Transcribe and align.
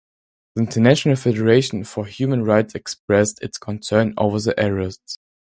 The 0.55 0.63
International 0.63 1.15
Federation 1.15 1.83
for 1.83 2.05
Human 2.07 2.43
Rights 2.43 2.73
expressed 2.73 3.39
its 3.43 3.59
concern 3.59 4.15
over 4.17 4.39
the 4.39 4.59
arrests. 4.59 5.19